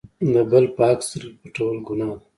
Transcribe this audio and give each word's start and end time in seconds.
د 0.33 0.35
بل 0.51 0.65
په 0.75 0.81
حق 0.89 0.99
سترګې 1.07 1.35
پټول 1.41 1.77
ګناه 1.87 2.15
ده. 2.19 2.25